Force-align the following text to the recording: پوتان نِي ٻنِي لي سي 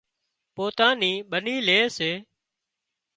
پوتان 0.55 0.93
نِي 1.01 1.11
ٻنِي 1.29 1.55
لي 1.67 1.79
سي 1.97 2.11